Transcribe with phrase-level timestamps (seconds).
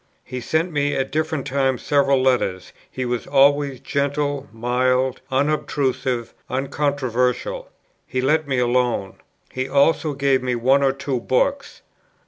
[0.23, 7.69] He sent me at different times several letters; he was always gentle, mild, unobtrusive, uncontroversial.
[8.07, 9.17] He let me alone.
[9.51, 11.83] He also gave me one or two books.